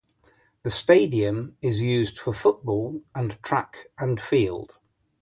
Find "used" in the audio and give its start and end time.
1.79-2.17